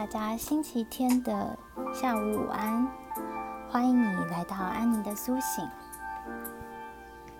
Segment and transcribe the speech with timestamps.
[0.00, 1.58] 大家星期天的
[1.92, 2.88] 下午午安，
[3.68, 5.68] 欢迎你来到安妮的苏醒。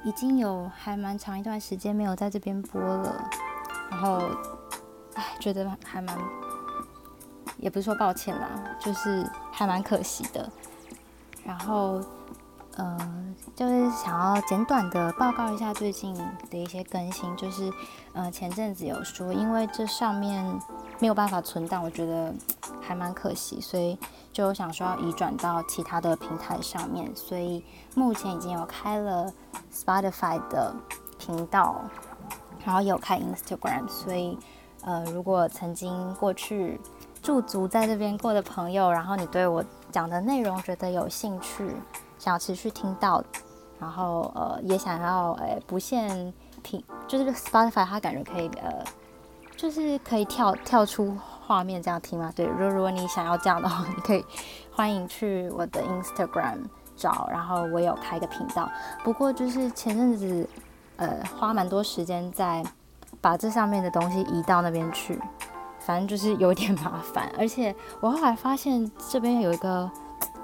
[0.04, 3.30] 已经有还蛮长一段时间没有在这边播了，
[3.90, 4.20] 然后，
[5.14, 6.14] 唉，觉得还蛮，
[7.56, 8.46] 也不是说抱歉啦，
[8.78, 10.46] 就是还蛮可惜的。
[11.42, 11.98] 然后。
[12.76, 12.96] 呃，
[13.54, 16.14] 就是想要简短的报告一下最近
[16.48, 17.70] 的一些更新，就是
[18.14, 20.42] 呃前阵子有说，因为这上面
[21.00, 22.32] 没有办法存档，我觉得
[22.90, 23.96] 还蛮可惜，所以
[24.32, 29.32] 就想说要移转到其他的平台上面，所以目前已经有开了
[29.72, 30.74] Spotify 的
[31.16, 31.80] 频道，
[32.64, 34.36] 然后有开 Instagram，所以
[34.82, 36.80] 呃如果曾经过去
[37.22, 41.70] 驻足在这边过的朋友，然后你对我讲的内容觉得有兴趣。
[42.18, 43.22] 想要持续听到，
[43.78, 48.84] 然后呃也想要呃不限频，就是 Spotify 它感觉可以呃
[49.56, 51.16] 就是可以跳跳出
[51.50, 52.32] 画面这样听吗。
[52.36, 54.24] 对，如如果你想要这样的话，你可以
[54.70, 56.58] 欢迎去我的 Instagram
[56.94, 58.70] 找，然后我有开一个频道。
[59.02, 60.48] 不过就是前阵子
[60.94, 62.64] 呃花蛮多时间在
[63.20, 65.20] 把这上面的东西移到那边去，
[65.80, 67.28] 反正就是有点麻烦。
[67.36, 69.90] 而且我后来发现这边有一个。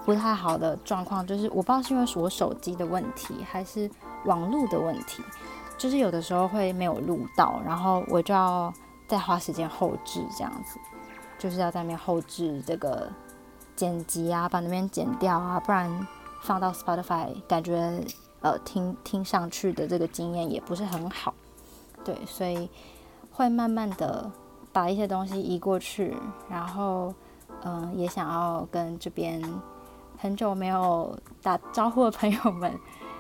[0.04, 3.90] 不太好的状况就是，我不知道是因为是我手机的问题，还是
[4.24, 5.20] 网络的问题，
[5.76, 8.72] 就是有的时候会没有录到，然后我就要
[9.08, 10.78] 再花时间后置这样子，
[11.38, 13.08] 就是要在那边后置这个
[13.74, 16.06] 剪辑啊，把那边剪掉啊，不然
[16.42, 18.04] 放到 Spotify 感觉
[18.40, 21.34] 呃听听上去的这个经验也不是很好，
[22.04, 22.68] 对，所以
[23.30, 24.30] 会慢慢的
[24.72, 26.16] 把一些东西移过去，
[26.48, 27.14] 然后
[27.62, 29.42] 嗯、也想要跟这边。
[30.18, 32.72] 很久没有打招呼的朋友们，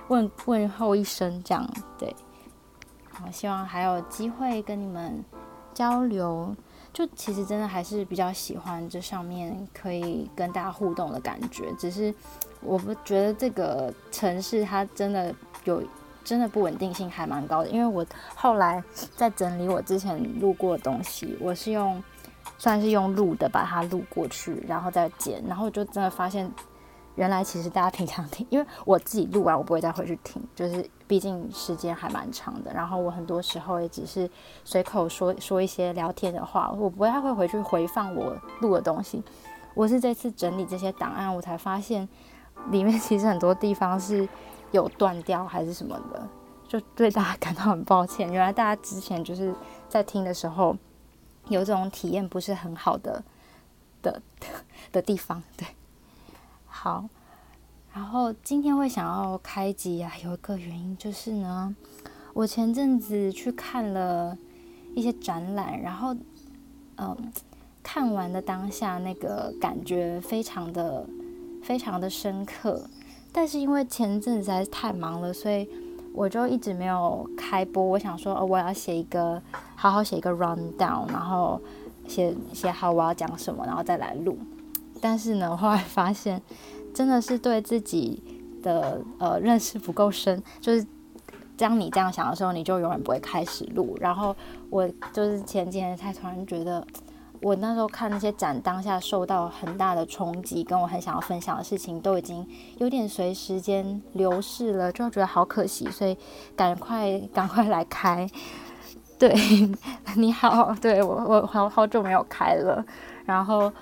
[0.08, 1.68] 问问候一声，这样
[1.98, 2.16] 对。
[3.22, 5.22] 我，希望还有机会跟你们
[5.74, 6.56] 交流。
[6.96, 11.70] 就其实真的还是比较喜欢这上面可以跟大家互动的感觉。
[11.78, 12.14] 只是
[12.62, 15.82] 我不觉得这个城市它真的有
[16.24, 17.68] 真的不稳定性还蛮高的。
[17.68, 18.02] 因为我
[18.34, 18.82] 后来
[19.14, 22.02] 在整理我之前录过的东西，我是用
[22.56, 26.50] 算是用录的把它录过去，然后再剪，然后就真的发现。
[27.16, 32.72] 原来其实大家平常听，因为我自己录完我不会再回去听， 就是毕竟时间还蛮长的。
[32.72, 34.30] 然后我很多时候也只是
[34.64, 39.22] 随口说说一些聊天的话，我不太会回去回放我录的东西。
[39.74, 42.08] 我是这次整理这些档案，我才发现
[42.70, 44.26] 里面其实很多地方是
[44.70, 46.28] 有断掉还是什么的，
[46.66, 48.32] 就对大家感到很抱歉。
[48.32, 49.54] 原来大家之前就是
[49.88, 50.74] 在听的时候
[51.48, 53.22] 有这种体验不是很好的
[54.00, 54.20] 的
[54.92, 55.66] 的地方，对。
[56.78, 57.08] 好，
[57.94, 61.74] 然后今天会想要开集啊，有一个原因就是呢，
[62.34, 64.36] 我前阵子去看了
[64.94, 66.14] 一些展览，然后
[66.98, 67.16] 嗯，
[67.82, 71.06] 看完的当下那个感觉非常的
[71.62, 72.88] 非常的深刻，
[73.32, 75.66] 但是因为前阵子实在是太忙了，所以
[76.12, 77.82] 我就一直没有开播。
[77.82, 79.42] 我想说，哦，我要写一个，
[79.74, 81.58] 好好写一个 rundown，然后
[82.06, 84.38] 写写好我要讲什么，然后再来录。
[85.00, 86.40] 但是呢，后来发现，
[86.94, 88.22] 真的是对自己
[88.62, 90.42] 的呃认识不够深。
[90.60, 90.84] 就是
[91.56, 93.96] 当你这样想的时候，你就永远不会开始录。
[94.00, 94.34] 然后
[94.70, 96.86] 我就是前几天才突然觉得，
[97.40, 102.46] 我那时候看那些展，当下受到很大的冲击，跟我很想要分享的事情，都已经
[102.78, 105.90] 有点随时间流逝了，就觉得好可惜。
[105.90, 106.16] 所以
[106.56, 108.28] 赶快赶快来开。
[109.18, 109.34] 对，
[110.16, 112.84] 你好，对我我好好久没有开了，
[113.24, 113.72] 然后。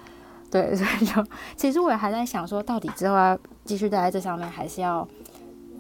[0.55, 1.25] 对， 所以就
[1.57, 5.07] 其实我还在想说，到底之后要继续待在这上面，还是要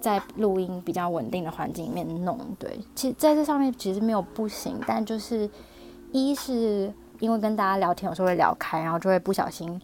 [0.00, 2.36] 在录音比较稳定的环境里面弄？
[2.58, 5.48] 对，其实在这上面其实没有不行，但就是
[6.10, 9.80] 一是因为跟大家聊天有时候会聊开，然后就会不小心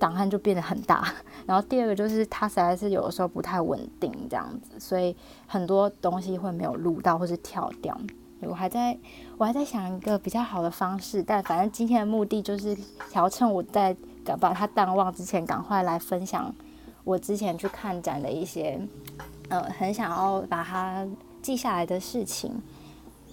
[0.00, 1.06] 档案就变得很大。
[1.46, 5.14] 然后第二个就是它实在是有的时候不太稳定这样子，所以
[5.46, 7.96] 很多东西会没有录到或是跳掉。
[8.40, 8.98] 我还在
[9.38, 12.74] 我还在想一个比较好的方式，但反正今天的目的就是
[13.12, 13.96] 想要趁我在。
[14.40, 16.54] 把它淡忘之前，赶快来分享
[17.04, 18.80] 我之前去看展的一些，
[19.48, 21.06] 呃，很想要把它
[21.42, 22.62] 记下来的事情。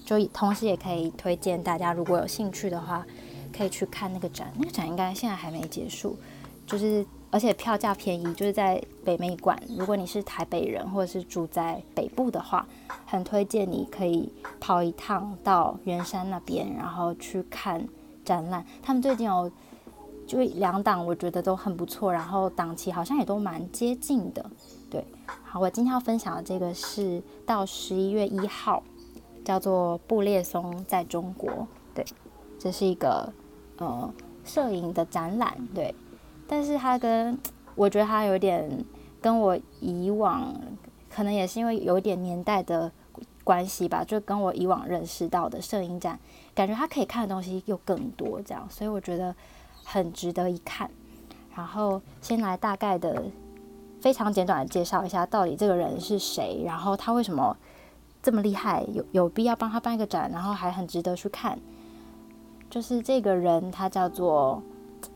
[0.04, 3.06] 就同时也可以推荐大家，如果有兴趣的话，
[3.56, 4.52] 可以去看那个展。
[4.58, 6.18] 那个展应该现在还没结束，
[6.68, 9.58] 就是而且票价便宜，就是在北美馆。
[9.78, 12.68] 如果你是台北人或者是住在北部的话，
[13.06, 14.30] 很推荐你可以
[14.60, 17.88] 跑一趟到圆山那边，然后去看
[18.26, 18.66] 展览。
[18.82, 19.50] 他们最近有。
[20.32, 24.50] 就两档我觉得都很不错，然后档期好像也都蛮接近的，
[24.90, 25.06] 对。
[25.44, 28.82] 好，我今天要分享的这个是到十一月一号，
[29.44, 32.06] 叫做布列松在中国，对，
[32.58, 33.34] 这是一个
[33.76, 34.10] 呃
[34.46, 35.94] 摄影的展览，对，
[36.48, 37.38] 但是它跟
[37.76, 38.86] 我觉得它有点
[39.22, 40.56] 跟我以往
[41.14, 42.90] 可能也是因为有点年代的
[43.44, 46.18] 关系吧，就跟我以往认识到的摄影展，
[46.56, 49.36] 感觉它可以看的东西又更多，这样，所以我觉得
[49.84, 50.90] 很值得一看。
[51.56, 53.24] 然后先来大概的
[54.00, 57.56] 非常简短的介绍一下，到底这个人是谁，然后他为什么
[58.24, 61.60] 这么厉害，有有必要帮他办一个展，然后还很值得去看。
[62.70, 64.64] 就是这个人，他叫做，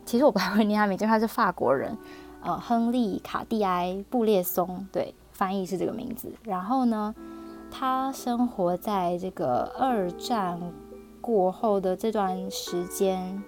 [0.05, 1.97] 其实我不太会念他名字，他是法国人，
[2.41, 6.29] 呃，亨利·卡蒂埃·布列松，对，翻译是这个名字。
[6.43, 7.15] 然后呢，
[7.71, 10.59] 他生活在这个二战
[11.21, 13.41] 过后的这段时间，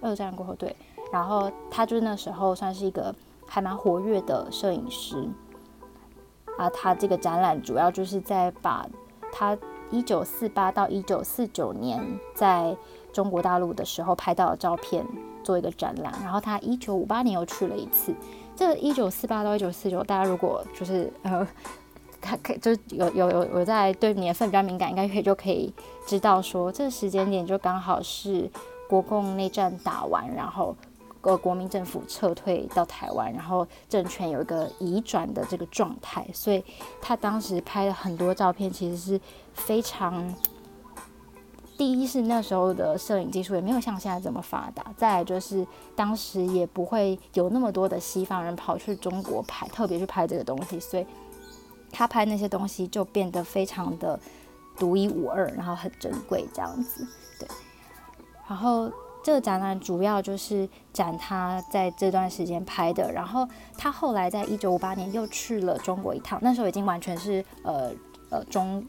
[0.00, 0.74] 二战过后，对，
[1.12, 3.14] 然后他就是那时候算是一个
[3.46, 5.28] 还蛮活跃的摄影师。
[6.58, 8.86] 啊，他这个展览主要就是在把
[9.30, 9.56] 他
[9.90, 12.02] 一九四八到一九四九年
[12.34, 12.74] 在
[13.12, 15.06] 中国大陆的时候拍到的照片
[15.44, 18.14] 做一个展览，然后他一九五八年又去了一次。
[18.54, 21.46] 这一九四八到一九四九，大家如果就是呃，
[22.22, 25.74] 看可就是有有有有在对年份比较敏感，应该可以就可以
[26.06, 28.50] 知道说，这个时间点就刚好是
[28.88, 30.74] 国共内战打完，然后。
[31.22, 36.64] 个国民政府撤退到台湾，然后政权有一个移转的这个状态，所以
[37.02, 39.20] 他当时拍了很多照片，其实是
[39.52, 40.32] 非常。
[41.76, 45.66] 第一是那时候的摄影技术也没有像现在这么发达，再来就是
[45.96, 51.04] 当时也不会有那么多的西方人跑去中国拍，特别去拍这个东西，所以
[51.90, 54.16] 他拍那些东西就变得非常的
[54.78, 57.04] 独一无二，然后很珍贵这样子，
[58.48, 58.90] 然后。
[59.24, 63.44] 这个展览主要就是展他在这段时间拍的，然后
[63.76, 67.90] 他后来在一九五八年又去了中国一趟，那时候已经完全是呃
[68.30, 68.86] 呃中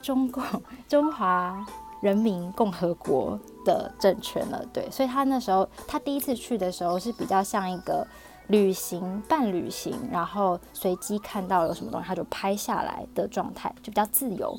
[0.00, 0.42] 中共
[0.88, 1.64] 中华
[2.00, 8.04] 人民共和国的政权了，对，所以他那时候他第一次去的时候是比较像一个
[8.48, 14.58] 旅行半旅行，然后随机看到有什么东西他就拍下来的状态，就比较自由。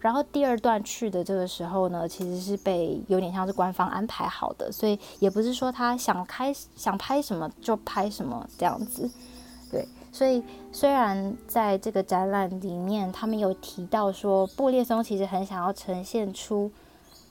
[0.00, 9.10] 然后第二段去的这个时候呢，其实是被有点像是官方安排好的，所以也不是说他想开想拍什么就拍什么这样子，
[9.70, 9.86] 对。
[10.10, 10.42] 所以
[10.72, 16.70] 虽然在这个展览里面，他们有提到说布列松其实很想要呈现出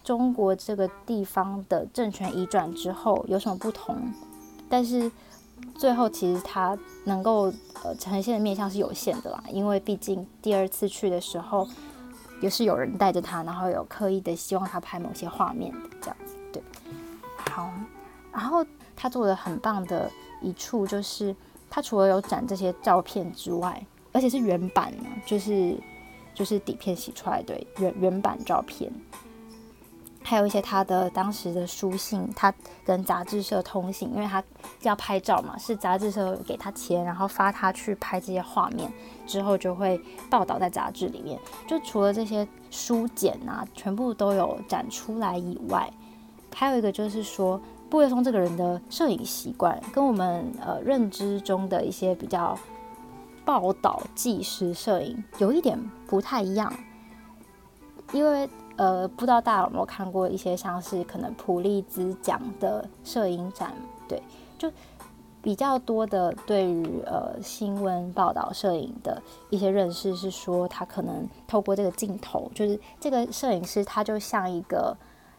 [0.03, 4.13] 中国这个地方的政权移转之后有什么不同，
[4.69, 5.11] 但是
[5.75, 7.51] 最后其实他能够
[7.83, 11.67] 呃呈现的面向是有限的啦，因为毕竟第二次去的时候。
[12.41, 16.61] 也是有人带着他，然后有刻意的希望他拍某些画面的这样子，对。
[17.51, 17.71] 好，
[18.31, 18.65] 然后
[18.95, 20.09] 他做的很棒的
[20.41, 21.35] 一处就是，
[21.69, 25.75] 他除了有展这些照片之外，而且是原版呢，就是
[26.33, 28.91] 就是底片洗出来，对，原原版照片。
[30.29, 32.53] 还有一些他的当时的书信，他
[32.85, 34.43] 跟杂志社通信，因为他
[34.83, 38.93] 要拍照嘛，是杂志社给他钱，然后发他去拍这些画面，
[39.25, 41.39] 之后就会报道在杂志里面。
[41.67, 45.91] 就除了这些书简啊，全部都有展出来以外，
[46.53, 47.59] 还有一个就是说，
[47.89, 52.55] 布列松这个人的摄影习惯跟我们呃认知中的一些比较
[53.43, 56.71] 报道纪实摄影有一点不太一样，
[58.11, 58.47] 因为。
[58.79, 63.73] 呃，不知道大家有没有看过一些像是可能普利兹奖的摄影展？
[64.07, 64.23] 对，
[64.57, 64.71] 就
[65.41, 74.95] 比较多的对于呃新闻报道摄影的一些认识是说，他可能透过这个镜头，就是这个摄影师他就像一个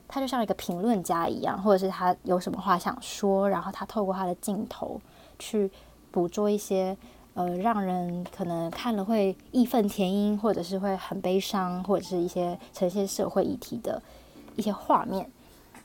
[0.06, 5.00] 他就像一个评论家一样，或者是他有什么话想说，然后他透过他的镜头
[5.38, 5.70] 去
[6.10, 6.94] 捕捉一些。
[7.34, 14.02] 呃，让人可能看了会义愤填膺，或者是会很悲伤，或者是一些呈现社会议题的
[14.56, 15.30] 一些画面。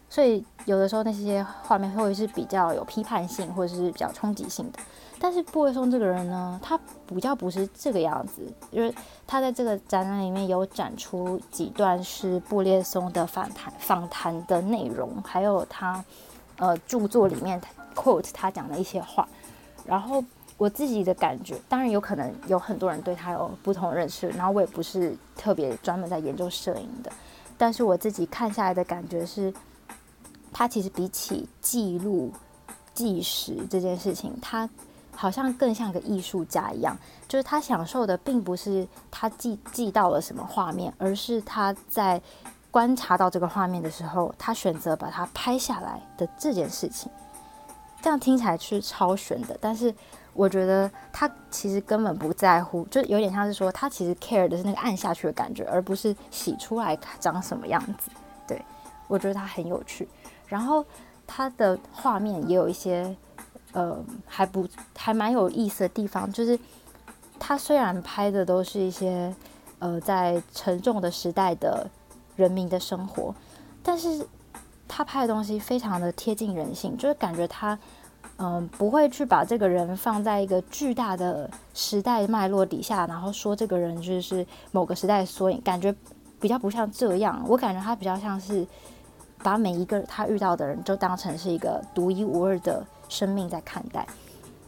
[0.10, 4.80] 所以有的时候那些画面会是比较有批判性，或者是比较冲击性的。
[5.20, 8.94] 但是布列松这个人呢，他比较不是这个样子，因为
[9.28, 16.04] 他在这个展览里面有展出几段是布列松的访谈访谈的内容，还有他
[16.58, 17.62] 呃著作里面
[17.96, 19.28] quote 他讲的一些话，
[19.86, 20.24] 然后。
[20.58, 27.12] 我自己的感觉，当然有可能有很多人对他有不同认识，然后我也不是特别专门在研究摄影的，
[27.58, 29.54] 但是我自己看下来的感觉是，
[30.54, 32.32] 他其实比起记录、
[32.94, 34.70] 纪实这件事情，他
[35.14, 36.98] 好像更像个艺术家一样，
[37.28, 42.22] 就是他享受的并不是他记记到了什么画面，而是他在
[42.72, 47.12] 观察到这个画面的时候，他选择把它拍下来的这件事情。
[48.02, 49.94] 这样听起来是超玄的，但是。
[50.36, 58.12] 我觉得他其实根本不在乎，就有点像是说，他其实 care 的是那个按下去的感觉，而不是洗出来长什么样子。
[58.46, 58.62] 对，
[59.08, 60.06] 我觉得他很有趣。
[60.46, 60.86] 然后
[61.26, 63.16] 他的画面也有一些
[63.72, 66.60] 呃还不还蛮有意思的地方，就是
[67.40, 69.34] 他虽然拍的都是一些
[69.80, 71.90] 呃在沉重的时代的
[72.36, 73.34] 人民的生活，
[73.82, 74.28] 但是
[74.86, 77.80] 他拍的东西非常的贴近人性，就是感觉他。
[78.38, 85.96] 嗯，不会去把这个人放在一个巨大的时代脉络底下，然后说这个人就是某个时代的缩影，感觉
[86.38, 87.42] 比较不像这样。
[87.48, 88.68] 我感觉他比较像是
[89.42, 94.06] 把每一个他遇到的人都当成是一个独一无二的生命在看待，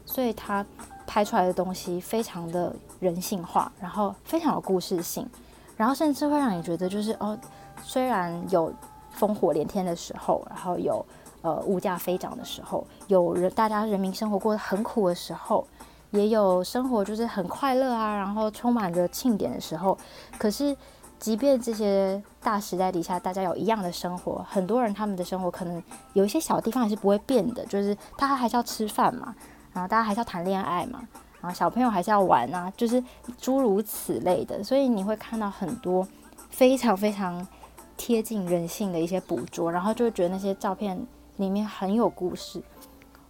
[0.05, 0.65] 所以他
[1.05, 5.27] 拍出来的东西非常的人性化，然后非常有故事性，
[5.75, 7.37] 然后甚至会让你觉得就是哦，
[7.83, 8.71] 虽然有
[9.19, 11.05] 烽火连天的时候，然后有。
[11.43, 15.65] 呃，物价飞涨的时候，有人大家人民生活过得很苦的时候，
[16.11, 19.97] 也有生活就是很快乐啊，然后充满着庆典的时候。
[20.37, 20.75] 可是，
[21.19, 25.81] 即便这些大时代底下，大家有一样的生活，很多人他们的生活可能
[26.13, 29.33] 有一些小地方还是不会变的，就是大家还是要吃饭嘛，
[29.73, 30.99] 然后大家还是要谈恋爱嘛，
[31.39, 33.01] 然后小朋友还是要玩啊，就是
[33.37, 34.63] 诸如此类的。
[34.63, 36.05] 所以你会看到很多
[36.49, 37.47] 非常非常
[37.95, 40.99] 贴近人性的一些捕捉，然后就会觉得那些照片。
[41.37, 42.61] 里面很有故事，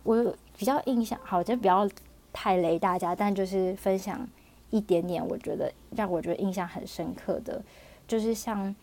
[0.03, 1.87] 我比较印象好，就不要
[2.33, 4.27] 太雷大家，但就是分享
[4.69, 7.61] 一点点，我觉得让我觉得印象很深刻的，
[8.07, 8.75] 就是像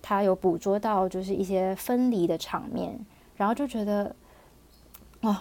[0.00, 2.98] 他有捕捉到就是一些分离的场面，
[3.36, 4.14] 然后就觉得
[5.22, 5.36] 哦，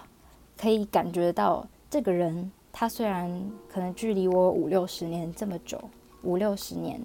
[0.57, 5.79] 可以感觉到这个人他虽然可能距离我五六十年这么久，
[6.23, 7.01] 五六十年，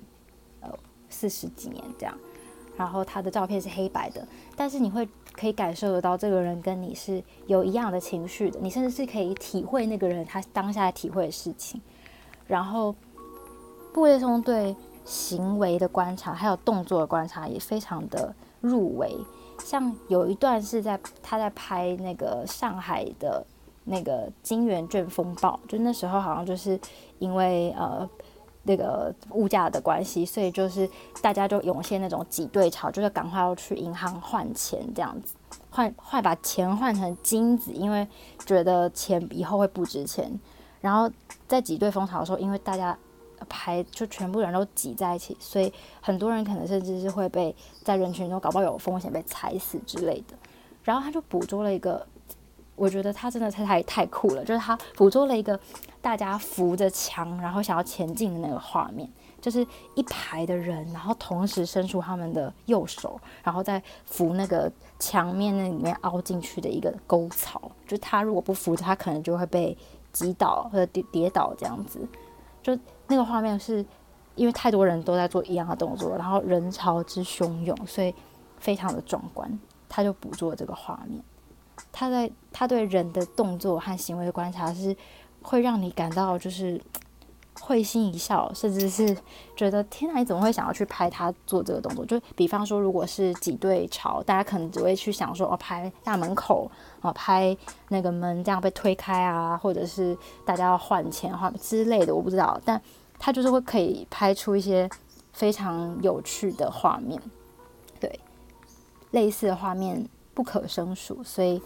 [0.60, 0.72] 呃，
[1.08, 2.16] 四十几年这样。
[2.76, 11.80] 然后他的照片是黑白的，但是你会可以感受得到这个人跟你是有一样的情绪的，你甚至是可以体会那个人他当下体会的事情。
[12.46, 12.94] 然后
[13.92, 19.16] 布列松对行为的观察还有动作的观察也非常的入微，
[19.58, 23.44] 像有一段是在他在拍那个上海的
[23.84, 26.78] 那个金圆券风暴，就那时候好像就是
[27.18, 28.08] 因为呃。
[28.64, 30.88] 那个物价的关系，所以就是
[31.22, 35.34] 大家就涌现那种挤兑潮，就是赶快要去银行换钱，这样子
[35.70, 38.06] 换换把钱换成金子，因为
[38.44, 40.30] 觉得钱以后会不值钱。
[40.80, 41.10] 然后
[41.48, 42.96] 在挤兑风潮的时候，因为大家
[43.48, 50.36] 排就全部人都挤在一起，所以很多人可能甚至是会被在人群中搞不好有风险被踩死之类的。
[50.82, 52.06] 然后他就捕捉了一个。
[52.76, 55.60] 我觉得他真的太太太酷了，就是他捕捉了一个
[56.02, 59.08] 大家扶着墙，然后想要前进的那个画面，
[59.40, 69.76] 就是一排的人，然后同时伸出他们的右手，然后再扶那个墙面那里面凹进去的一个沟槽，就他如果不扶，他可能就会被
[70.12, 72.00] 击倒或者跌跌倒这样子。
[72.62, 73.84] 就那个画面是
[74.36, 78.14] 因为太多人都在做一样的动作，然后人潮之汹涌，所以
[78.58, 81.22] 非常的壮观，他就捕捉这个画面。
[81.90, 84.94] 他在他对人的动作和行为的观察是
[85.42, 86.80] 会让你感到就是
[87.60, 89.14] 会心一笑，甚至是
[89.54, 92.06] 觉得天哪，你怎么会想要去拍他做这个动作？
[92.06, 96.70] 就比方说，如果是挤兑潮，大家可能只会去想说哦，拍大门口
[97.02, 97.54] 哦，拍
[97.88, 102.58] 那个门这样被推开啊，或者是大家要换钱换之类的，我不知道。
[102.64, 102.80] 但
[103.18, 104.88] 他就是会可以拍出一些
[105.32, 107.20] 非常有趣的画面，
[107.98, 108.20] 对，
[109.10, 111.60] 类似的画面不可胜数，所以。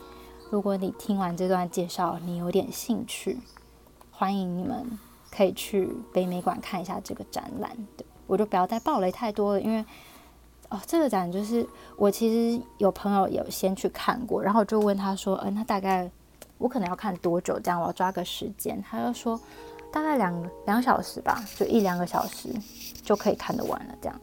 [0.50, 3.38] 如果你听完这段介绍，你有点兴趣，
[4.16, 4.86] 欢迎你们
[5.28, 7.76] 可以去北美馆看一下这个展览。
[7.96, 9.84] 对，我就不要再暴雷太多了，因为
[10.68, 11.66] 哦，这个展就是
[11.96, 16.08] 我其实有朋友有先去看过，然后就问他说：“嗯、呃，那大概
[16.58, 17.58] 我可能要看多久？
[17.58, 19.38] 这样我要抓个时间。”他就说
[19.92, 22.48] ：“大概两两小时吧，就一两个小时
[23.02, 24.20] 就可以看得完了。”这样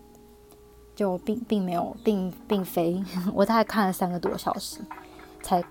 [0.95, 4.79] 就并并没有，并并非我大概看了三个多小时
[5.43, 5.61] 才。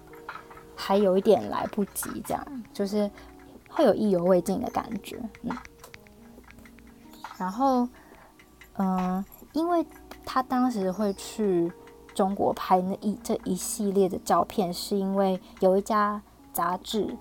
[0.82, 3.10] 还有一点来不及，这样就是
[3.70, 5.56] 会有意犹未尽的感觉，嗯。
[7.38, 7.88] 然后，
[8.76, 9.86] 嗯、因为
[10.24, 11.72] 他当时会去
[12.14, 16.20] 中国拍那一这一系列的照片，是因为有一家
[16.52, 17.16] 杂志，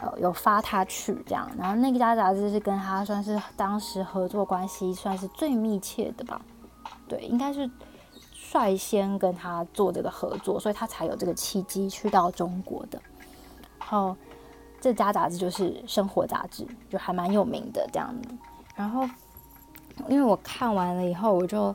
[0.00, 1.48] 呃，有发他去这样。
[1.56, 6.40] 然后那家杂志是跟他算是当时合作关系算是最密切的吧，
[7.06, 7.70] 对，应该是。
[8.54, 13.00] 率先跟他做这个合作，所以他才有这个契机去到中国的。
[13.78, 14.14] 然后
[14.82, 18.28] 这家杂志就是《生活杂志》，就还蛮有名的这样子。
[18.74, 19.08] 然后
[20.08, 21.72] 因为我看完了以后，我就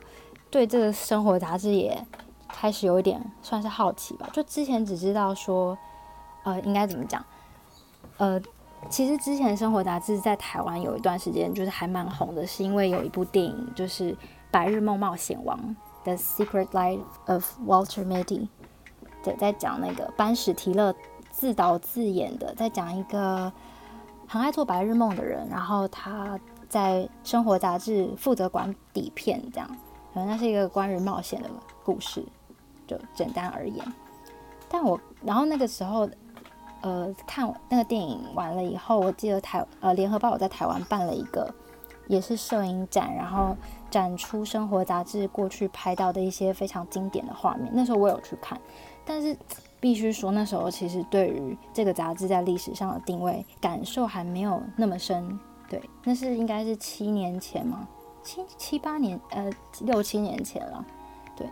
[0.51, 2.05] 对这个《生活杂志》也
[2.49, 4.27] 开始有一点算是好奇吧。
[4.33, 5.77] 就之前只知道说，
[6.43, 7.25] 呃，应该怎么讲？
[8.17, 8.41] 呃，
[8.89, 14.11] 其实之前《生活杂志》在台湾有一段时间就是还蛮红的，是因为有一部电影就是
[14.51, 15.57] 《白日梦冒险王》。
[16.03, 18.47] The Secret Life of Walter Mitty，
[19.21, 20.95] 对，在讲那个班史提勒
[21.37, 23.53] 自导自演的，在讲一个
[24.27, 29.69] 很爱做白日梦的人，然后他在生活杂志负责管底片，这样，
[30.11, 31.47] 可能那是一个关于冒险的
[31.85, 32.25] 故事，
[32.87, 33.85] 就简单而言。
[34.67, 36.09] 但我然后那个时候，
[36.81, 41.53] 呃，看那个电影完了以后，我记得台呃联合报我在台湾办了一个，
[42.07, 43.55] 也是摄影展，然后
[43.91, 47.71] 展出生活杂志过去拍到的一些非常经典的画面。
[47.71, 48.59] 那时候我有去看，
[49.05, 49.37] 但是
[49.79, 55.39] 必须说那时候其实对于这个杂志在历史上的定位感受还没有那么深。
[55.69, 57.87] 对，那是应该是七年前吗？
[58.23, 59.49] 七七八年呃
[59.81, 60.85] 六七年前了，
[61.35, 61.47] 对。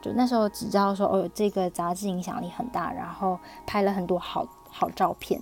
[0.00, 5.40] 就那时候只知道说哦，这个杂志影响力很大，然后拍了很多好好照片。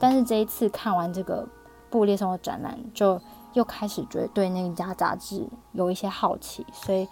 [0.00, 1.48] 但是这一次看完这个
[1.88, 3.20] 布列松的展览，就
[3.52, 7.06] 又开始觉得对那一家杂志有一些好奇，所以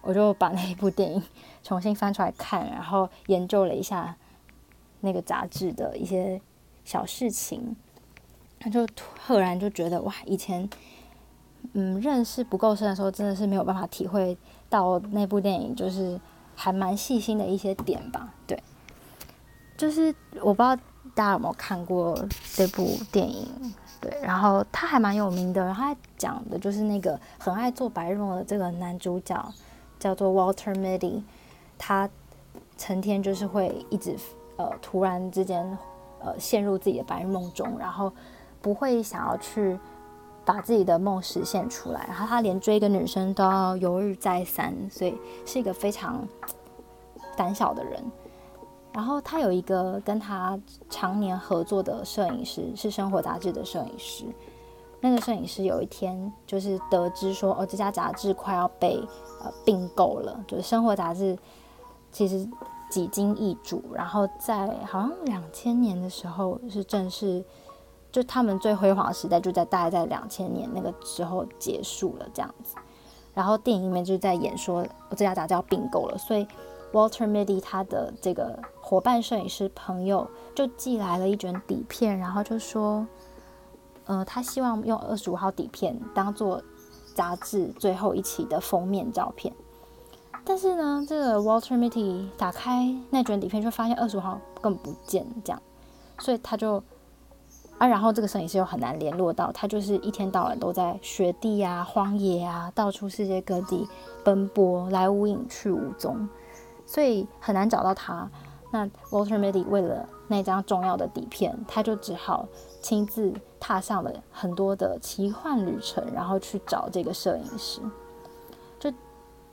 [0.00, 1.22] 我就把那一部电影
[1.62, 4.16] 重新翻出来看，然后研究了一下
[5.00, 6.40] 那个杂志的一些
[6.84, 7.76] 小事情，
[8.58, 8.86] 他就
[9.20, 10.68] 赫然就觉得哇，以前
[11.72, 14.36] 嗯认识不够深的时候，真的是没有办法体会。
[14.72, 16.18] 到那部电影就是
[16.54, 18.58] 还蛮细心的一些点吧，对，
[19.76, 20.06] 就是
[20.40, 20.74] 我不知道
[21.14, 22.18] 大家有没有看过
[22.54, 23.46] 这部电影，
[24.00, 29.52] 对，然后他还蛮有名的，然后他讲的就是那个很爱做白日梦的这个男主角
[29.98, 31.22] 叫做 Walter Mitty，
[31.84, 32.08] 他
[32.78, 34.14] 成天就是会一直
[34.56, 35.66] 呃突然之间
[36.20, 38.12] 呃陷入自己的白日梦中，然后
[38.60, 39.76] 不会想要去。
[40.44, 45.16] 把自己的梦实现出来，然后他连追一个女生都要犹豫再三，所以
[45.46, 46.26] 是一个非常
[47.36, 48.02] 胆小的人。
[48.92, 50.58] 然后他有一个跟他
[50.90, 54.24] 常年合作的摄影师，是生活杂志的摄影师。
[55.00, 59.00] 那个摄影师有一天就是得知说，哦，这家杂志快要被
[59.44, 61.38] 呃并购了，就是生活杂志
[62.12, 62.48] 其实
[62.90, 67.44] 几经易主，然后在好像两千年的时候是正式。
[68.10, 72.76] 就他们最辉煌的时代就在大概在两千年那个时候结束了这样子，
[73.32, 76.46] 然后电影里面就在演说这家杂志要并购了，所以
[76.92, 83.06] Walter Mitty 他的这个伙伴摄影师朋友就寄来了一卷底片，然后就说，
[84.04, 86.62] 呃，他希望用二十五号底片当做
[87.14, 89.54] 杂志最后一期的封面照片，
[90.44, 95.62] 但是呢，这个 Walter Mitty 打开那卷底片就发现二十五号根本不见，这样，
[96.18, 96.82] 所以他就。
[97.78, 103.88] 啊，然后这个摄影师又很难联络到，他就是一天到晚都在雪地啊、荒野啊，到处世界各地
[104.22, 106.28] 奔波，来无影去无踪，
[106.86, 108.30] 所以很难找到他。
[108.70, 112.46] 那 Walter Mitty 为了那张重要的底片，他就只好
[112.80, 117.80] 亲自踏上了很多的奇幻旅程，然后去找这个摄影师。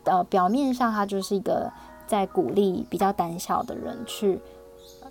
[0.03, 1.71] 呃，表面上他就是一个
[2.07, 4.39] 在鼓励比较胆小的人去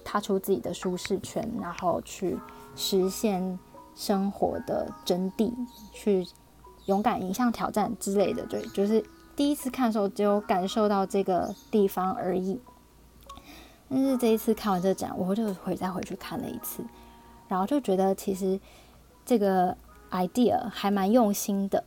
[0.05, 2.39] 踏出自己的舒适圈，然后去。
[2.81, 3.59] 实现
[3.97, 5.53] 生活的真谛，
[5.93, 6.25] 去
[6.87, 12.61] 勇敢迎向挑战之类的，对，就是第一次看的时候只有感受到这个地方而已。
[13.91, 16.85] 但是这一次看完这展，我就回再回去看了一次，
[17.49, 18.61] 然后就觉得其实
[19.27, 19.77] 这个
[20.13, 21.83] idea 还蛮用心的。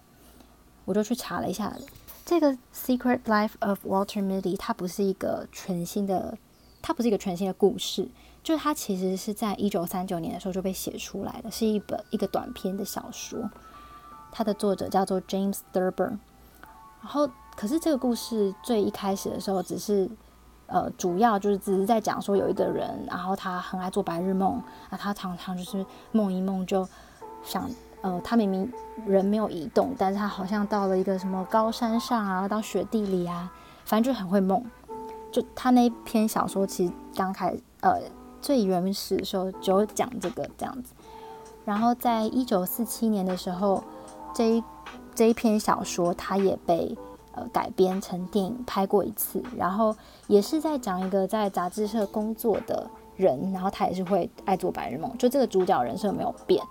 [0.84, 1.74] 我就去查了一下，
[2.32, 6.38] 这个《Secret Life of Walter Mitty》，它不是一个全新的，
[6.82, 8.08] 它不是一个全新的故事。
[8.41, 13.52] 就是它其实是在一九三九年的时候就被写出来的，是一本一个短篇的小说。
[14.32, 16.17] 它的作者叫做 James Thurber。
[17.02, 20.10] 然后，可是这个故事最一开始的时候，只是
[20.67, 24.54] 呃，主要就是只是在讲说有一个人，然后他很爱做白日梦，
[24.89, 26.88] 啊，他常常就是梦一梦就
[27.44, 27.70] 想，
[28.02, 28.72] 呃，他明明
[29.06, 33.52] 人没有移动，但是他好像到了一个什么高山上啊，到雪地里啊，
[33.86, 34.64] 反正就很会梦。
[35.32, 38.00] 就他那篇小说其实刚开始呃。
[38.44, 40.96] 最原始的时候就讲这个这样子，
[41.64, 43.84] 然后在一九四七年的时候，
[44.34, 44.64] 这一
[45.14, 46.98] 这一篇小说他也被
[47.34, 56.66] 呃改编成电影拍过一次，然后也是在讲一个在杂志社工作的人，然后他也是会爱做白日梦，就这个主角人设没有变，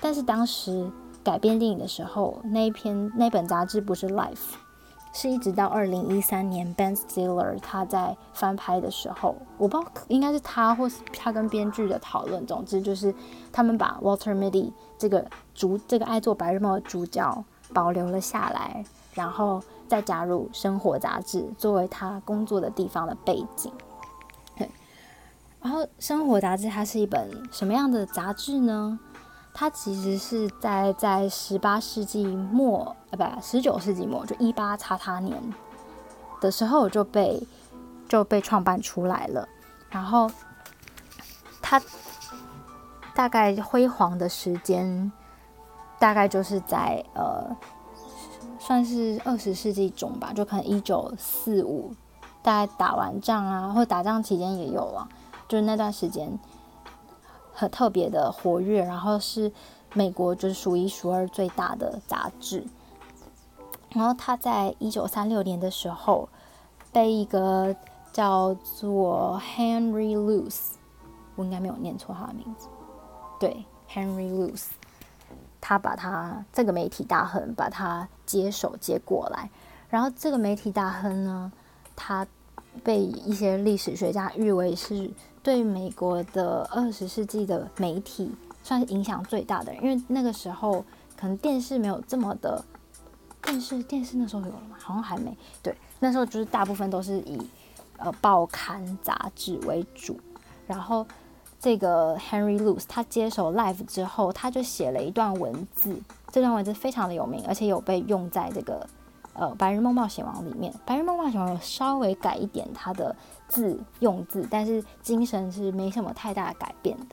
[0.00, 0.90] 但是当时
[1.22, 4.54] 改编电影的时候，那一篇那本杂志不是 Life。
[5.12, 12.46] 是一直到二零一三年，Ben Stiller 他在翻拍的时候，我不知道应该是他或是他跟编剧的讨论。
[12.46, 13.12] 总之就是
[13.50, 23.72] 他们把 Walter Mitty 这个主这个爱做白日梦的主角保留了下来，然后再加入生活杂志作为他工作的地方的背景。
[24.56, 24.70] 对，
[25.60, 29.00] 然后生活杂志它是一本什么样的杂志呢？
[29.52, 35.36] 它其实是在在十八世纪末，呃，不，十九世纪末，就一八叉叉年
[36.40, 37.46] 的时候就被
[38.08, 39.46] 就被创办出来了。
[39.90, 40.30] 然后
[41.60, 41.82] 他
[43.14, 45.12] 大概辉煌的时间，
[45.98, 47.54] 大概就是在呃，
[48.58, 51.92] 算是二十世纪中吧，就可能一九四五，
[52.40, 55.08] 大概打完仗啊，或打仗期间也有啊，
[55.48, 56.38] 就是那段时间
[57.60, 59.52] 很特别的活跃，然后是
[59.92, 62.64] 美国就是数一数二最大的杂志。
[63.90, 66.26] 然后他在一九三六年的时候，
[66.90, 67.76] 被一个
[68.14, 70.70] 叫做 Henry Luce，
[71.36, 72.66] 我应该没有念错他的名字，
[73.38, 74.68] 对，Henry Luce，
[75.60, 79.50] 他把他这个媒体大亨把他接手接过来。
[79.90, 81.52] 然后这个媒体大亨呢，
[81.94, 82.26] 他
[82.82, 85.10] 被一些历史学家誉为是
[85.42, 88.30] 对美国的二十世纪的媒体
[88.62, 90.84] 算是影响最大的，因为那个时候
[91.16, 92.64] 可能电视没有这么的。
[93.42, 94.76] 电视电视那时候有了吗？
[94.78, 95.34] 好像还没。
[95.62, 97.40] 对，那时候就是大部分都是以
[97.96, 100.20] 呃报刊杂志为主。
[100.66, 101.06] 然后
[101.58, 105.96] 这个 Henry Luce 他接手 Life 之后，他就写了一段文字，
[106.30, 108.86] 这段文字非常的有名，而且有被用在这个
[109.34, 110.72] 呃《白日梦冒险王》里面。
[110.84, 113.14] 《白日梦冒险王》有稍微改一点他的
[113.48, 117.06] 字用字，但是精神是没什么太大的改变的。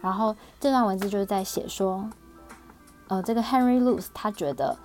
[0.00, 2.08] 然后这段文字就是在写说，
[3.08, 4.76] 呃，这个 Henry Luce 他觉得。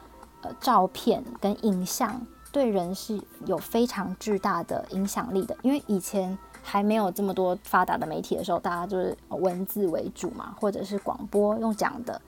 [0.41, 12.21] 呃，照片跟影像对人是有非常巨大的影响力的，因为以前还没有这么多发达的媒体的时候，大家就是文字为主嘛，或者是广播用讲的，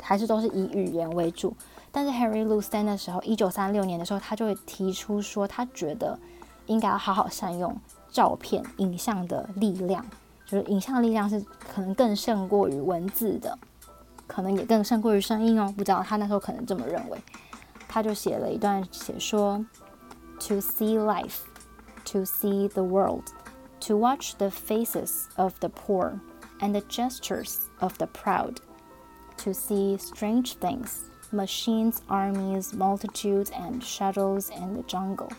[0.00, 1.54] 还是都是以语言为主。
[1.90, 6.18] 但是 Henry Luce 在那时候，一九三六年的时候，他就会提出说，他觉得
[6.66, 7.76] 应该要好好善用
[8.10, 10.04] 照片、影像的力量，
[10.46, 13.58] 就是影像力量是可能更胜过于文字的，
[14.26, 15.72] 可能也更胜过于声音哦。
[15.76, 17.18] 不知道他那时候可能这么认为。
[17.88, 19.64] 他就写了一段写说
[20.40, 21.38] ：“To see life,
[22.04, 23.24] to see the world,
[23.80, 26.20] to watch the faces of the poor
[26.60, 28.56] and the gestures of the proud,
[29.38, 30.98] to see strange things,
[31.31, 35.29] machines, armies, multitudes, and shadows in the jungle,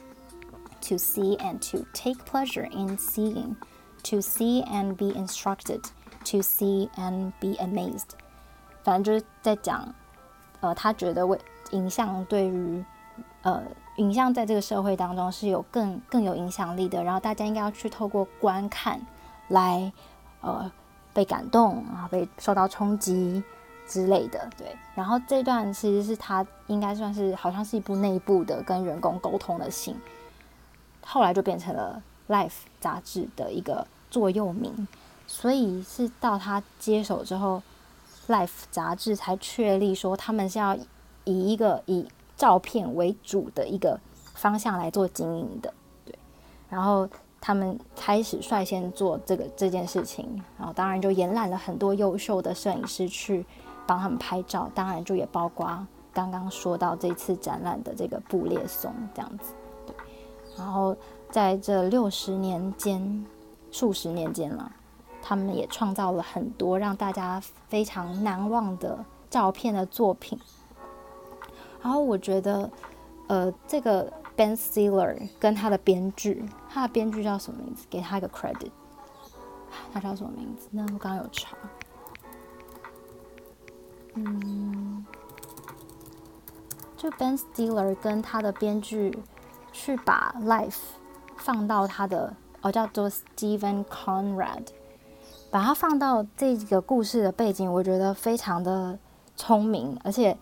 [0.83, 3.57] to see and to take pleasure in seeing,
[4.03, 5.83] to see and be instructed,
[6.25, 8.11] to see and be amazed。”
[8.83, 9.95] 反正就是在讲，
[10.61, 11.39] 呃，他觉得为。
[11.71, 12.85] 影像对于，
[13.43, 13.65] 呃，
[13.97, 19.01] 影像在这个社会当中是有更更有影响力的，然后大家应该要去透过观看
[19.49, 19.91] 来，
[20.43, 20.71] 呃，
[21.13, 23.43] 被感动啊，被受到冲击
[23.90, 24.74] 之类的，对。
[24.96, 29.94] 然后这段其实是他应该算是好像是一部内部的跟员工沟通的信，
[31.06, 32.02] 后来就变成了
[32.34, 32.48] 《Life》
[32.80, 34.88] 杂志的一个座右铭，
[35.28, 37.62] 所以是到他接手之后，
[38.34, 40.78] 《Life》杂志才确立说他们是要。
[41.26, 44.00] 以一个以照片为主的一个
[44.34, 45.72] 方向来做经营的，
[46.04, 46.16] 对，
[46.70, 47.08] 然后
[47.40, 53.46] 他们开始率先做这个这件事情，然后当然就延揽了很多优秀的摄影师去
[53.90, 55.66] 帮他们拍照，当然就也包括
[56.14, 59.56] 刚刚说到这次展览的这个布列松这样子，
[59.88, 59.96] 对，
[60.56, 60.96] 然后
[61.32, 63.26] 在这六十年间、
[63.72, 64.72] 数十年间了，
[65.24, 70.40] 他们也创造了很多让大家非常难忘的照片的作品。
[71.82, 72.70] 然后我觉得，
[73.26, 77.88] 呃，这个 Ben Stiller 跟他的编剧，他的编剧叫什么名字？
[77.90, 78.70] 给他一个 credit，
[79.92, 80.68] 他叫什么名字？
[80.70, 81.58] 那我刚刚有查，
[84.16, 85.06] 嗯，
[86.98, 89.18] 就 Ben Stiller 跟他的编剧
[89.72, 90.80] 去把 Life
[91.38, 94.68] 放到他的哦，叫做 Steven Conrad，
[95.50, 98.98] 把它放到这个故事的背景，我觉得非常的
[99.36, 100.38] 聪明，而且。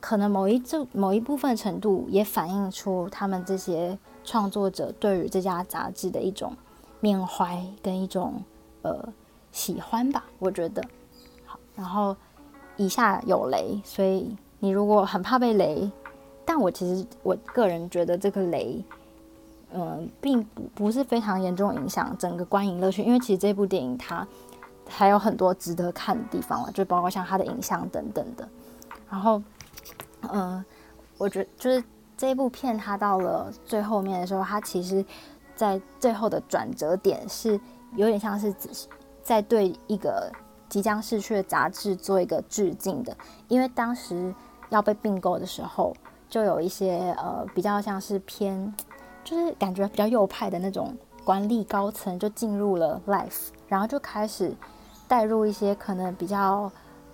[0.00, 6.54] 可能某一这某一部分程度也反映出他们这些创作者对于这家杂志的一种
[7.00, 8.44] 缅怀跟一种
[8.82, 9.02] 呃
[9.50, 10.84] 喜欢吧，我觉得。
[11.46, 12.14] 好，然后
[12.76, 15.90] 以下有雷，所以你如果很怕被雷，
[16.44, 18.84] 但我其实我个人觉得这个雷，
[19.72, 24.26] 嗯、并不不是非常严重影响整个观影乐趣，因为其实这部电影它
[24.88, 28.48] 还有很多值得看的地方了，就包括像它的影像等等的，
[29.10, 29.42] 然后。
[30.32, 30.64] 嗯，
[31.18, 31.84] 我觉得就是
[32.16, 35.04] 这部片，它到了最后面的时候，它其实，
[35.54, 37.60] 在最后的转折点是
[37.94, 38.54] 有点像是
[39.22, 40.32] 在对一个
[40.68, 43.16] 即将逝去的杂志做一个致敬的，
[43.48, 44.34] 因为当时
[44.70, 45.94] 要被并购的时候，
[46.28, 48.74] 就有一些呃比较像是偏，
[49.22, 54.54] 就是感觉比较右派的那种管理高层就进入了 Life，然后就开始
[55.06, 56.70] 带入一些可能比较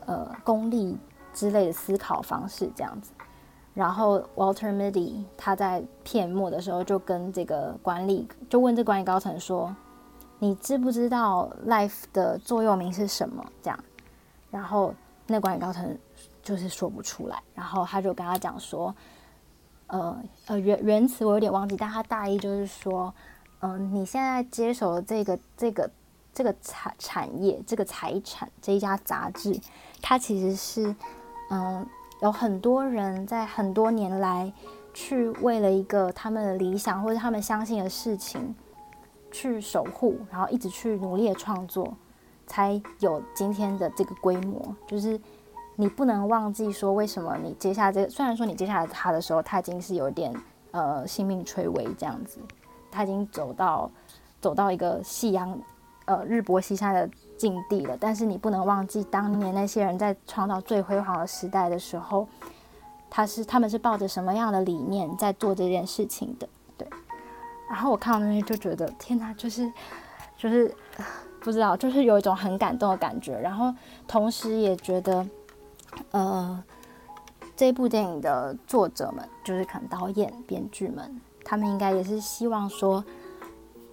[0.06, 0.98] 呃功利。
[1.32, 3.12] 之类的思考方式这样子，
[3.72, 9.74] 然后 Walter Mitty 他在片末的时候就跟这个管理就问这管理高层说
[10.40, 13.78] ：“你知不知道 life 的座右铭是什么？”这样，
[14.50, 14.92] 然后
[15.28, 15.96] 那管理高层
[16.42, 18.92] 就是说不出来，然后他就跟他讲说
[19.86, 23.14] ：“呃呃原原词我有点忘记，但他大意就是说，
[23.60, 25.88] 嗯、你现在接手的这个这个
[26.34, 29.56] 这个产产业这个财产这一家杂志，
[30.02, 30.96] 它其实是
[31.50, 31.86] 嗯。”
[32.22, 34.52] 有很多人在很多年来
[34.92, 38.54] 去为了一个他们的理想或者他们相信的事情
[39.30, 41.92] 去守护，然后一直去努力的创作，
[42.46, 44.74] 才有今天的这个规模。
[44.86, 45.20] 就是
[45.76, 50.34] 你不能忘记说，为什么你接下这，虽然说你接下来他的时候，他已经是有点
[50.70, 52.38] 呃性命垂危这样子，
[52.90, 53.90] 他已经走到
[54.40, 55.58] 走到一个夕阳
[56.04, 57.08] 呃日薄西山的。
[57.40, 62.28] 境地了，但是你不能忘记当年那些人在创造最辉煌的时代的时候，
[63.08, 66.46] 他是他们是抱着什么样的理念在做这件事情的？
[67.70, 69.72] 然后我看到那些就觉得天哪，就是
[70.36, 70.74] 就是
[71.40, 73.38] 不知道，就是有一种很感动的感觉。
[73.38, 73.72] 然后
[74.08, 75.26] 同时也觉得，
[76.10, 76.62] 呃，
[77.56, 83.04] 这部电影的作者们，就是可能导演、编剧们，他们应该也是希望说，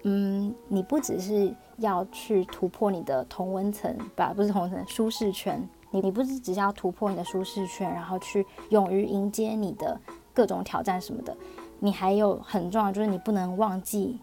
[0.03, 1.55] 嗯，你不只是。
[1.79, 5.61] 要去突破你的同温层，吧，不是同温层，舒适圈。
[5.91, 9.95] 你你不是只是要突破你的舒适圈，然后去勇于迎接你的
[10.33, 11.37] 各种挑战什么的。
[11.79, 14.19] 你还有很重要，就是你不能忘记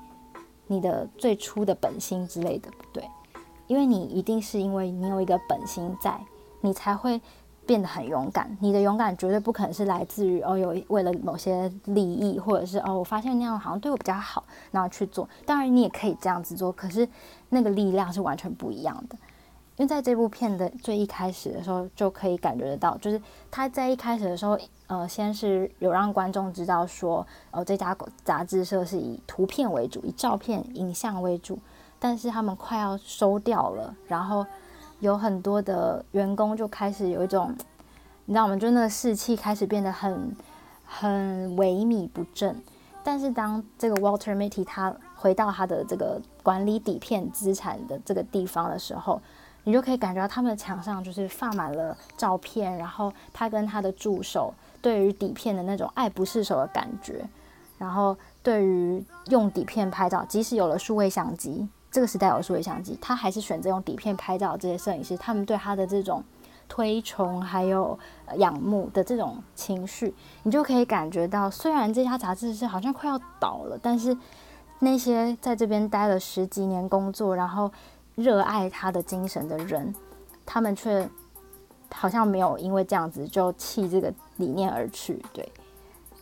[0.66, 3.08] 你的最初的本心之类的，对，
[3.66, 6.18] 因为你一定是因为你有一个本心在，
[6.60, 7.20] 你才会。
[7.66, 15.26] 变得很勇敢，你的勇敢绝对不可能是来自于哦，有为了某些利益，或者是哦，我发现那样好像对我比较好，然后去做。
[15.46, 17.08] 当然，你也可以这样子做，可是
[17.48, 19.16] 那个力量是完全不一样的。
[19.76, 31.58] 因为在这部片的最一开始的时候，就可以感觉得到，就是他在一开始的时候，呃，先是有让观众知道说，哦，这家杂志社是以图片为主，以照片、影像为主，
[31.98, 34.46] 但是他们快要收掉了，然后。
[35.00, 37.54] 有很多的员工就开始有一种，
[38.24, 38.56] 你知道吗？
[38.56, 40.34] 就那个士气开始变得很
[40.86, 42.62] 很萎靡不振。
[43.02, 49.20] 但是当这个 Walter Mitty 他回到他的这个管理底片资产的这个地方的时候，
[49.64, 57.24] 你就可以感觉到他们的墙上就是放满了照片，然后他跟他的助手对于底片的那种爱不释手的感觉，
[57.78, 61.68] 然后对于用底片拍照，即使有了数位相机。
[61.90, 64.56] 这个时代有数位相机，他还是选择用底片拍照。
[64.56, 66.24] 这些摄影师，他们对他的这种
[66.68, 67.96] 推崇还有
[68.36, 74.16] 仰慕的这种情绪，你就可以感觉到，虽然这家杂志是好像快要倒了，但是
[74.80, 77.70] 那些在这边待了十几年工作，然后
[78.14, 79.94] 热爱他的精神的人，
[80.44, 81.08] 他们却
[81.92, 85.22] 好像没有因为这样子就弃这个理念而去。
[85.32, 85.50] 对，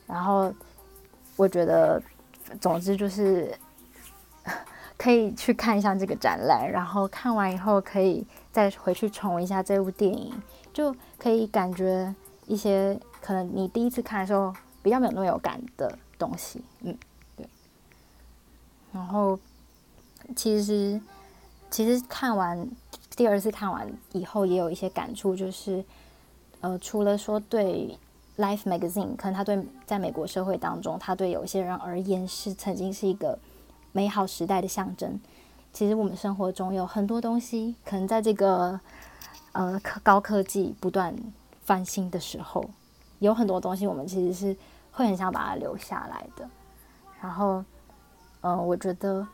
[0.06, 0.52] 然后
[1.36, 2.02] 我觉得，
[2.60, 3.54] 总之就是。
[4.98, 10.32] 可以去看一下这个展览，然后看完以后可以再回去重温一下这部电影，
[10.72, 12.14] 就可以感觉
[12.46, 16.62] 一些可能你第一次看的时候比较没有那么有感的东西。
[16.82, 16.96] 嗯，
[17.36, 17.44] 对。
[18.92, 19.36] 然后
[20.36, 21.00] 其实
[21.72, 22.70] 其实看完
[23.16, 25.84] 第二次看完以后也有一些感触，就是
[26.60, 27.98] 呃，除了说对
[28.40, 33.36] 《Life Magazine》，可能他对在美国社会当中，他对有些人而言是曾经是一个。
[33.94, 35.20] 美好时代的象征，
[35.70, 38.80] 其实我们生活中有很多东西，可能在这个
[39.52, 41.14] 呃科高科技不断
[41.60, 42.64] 翻新的时候，
[43.18, 44.56] 有很多东西我们其实是
[44.92, 46.48] 会很想把它留下来的。
[47.20, 47.62] 然后，
[48.40, 49.28] 呃，我觉得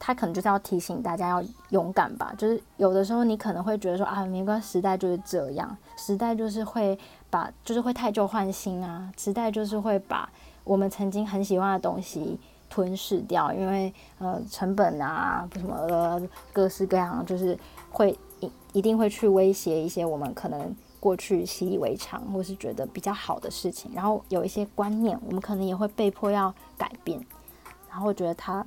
[0.00, 2.34] 他可能就是要提醒大家要勇敢吧。
[2.36, 6.98] 就是有的时候你可能会觉得说啊，没关，时代就是这样，时代就是会
[7.30, 10.28] 把，就是会汰旧换新啊，时代就是会把
[10.64, 12.40] 我们曾经很喜欢的东西。
[12.72, 17.58] 吞噬掉，因为呃成本啊什么的各式各样，就是
[17.90, 27.20] 会一一定会去威胁一些我们可能过去习以为常或是觉得比较好的事情，然后有一些观念我们可能也会被迫要改变，
[27.90, 28.64] 然后我觉得他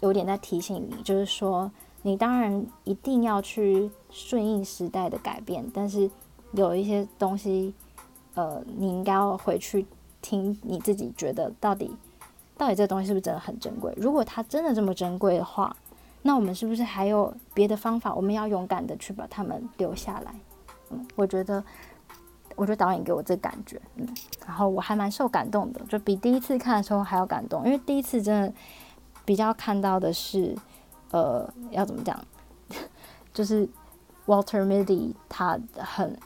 [0.00, 1.70] 有点在提醒你，就是说
[2.02, 6.10] 你当然一定要去顺应时代的改变，但是
[6.52, 7.74] 有一些东西
[8.34, 9.86] 呃你应该要回去
[10.20, 11.90] 听你自己觉得到底。
[12.56, 13.92] 到底这东西是不是真的很珍贵？
[13.96, 15.74] 如果它真的这么珍贵的话，
[16.22, 18.14] 那我们是不是还有别的方法？
[18.14, 20.32] 我们要勇敢的去把它们留下来。
[20.90, 21.62] 嗯，我觉得，
[22.54, 24.06] 我觉得导演给我这感觉，嗯，
[24.46, 27.64] 然后我还蛮受感动的，就比第一次看的时候还要感动。
[27.64, 28.52] 因为第一次真的
[29.24, 30.56] 比较看到的是，
[31.10, 32.18] 呃，要怎么讲，
[33.32, 33.68] 就是
[34.26, 36.18] Walter Mitty 他很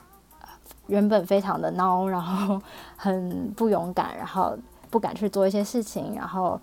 [0.87, 2.61] 原本非常的孬，然后
[2.97, 4.57] 很不勇敢，然后
[4.91, 6.61] 不敢去做一些事情，然后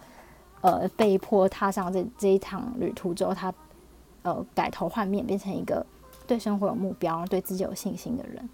[0.62, 3.54] 呃被迫踏上这这一趟旅途之后，他
[4.24, 5.86] 呃改头换面，变成一个
[6.26, 8.50] 对生活有目标、对自己有信心的人。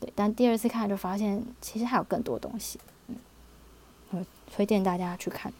[0.00, 2.78] 对，但第二次看就发现，其实还有更多东西。
[3.06, 3.16] 嗯，
[4.10, 5.52] 我推荐大家去看。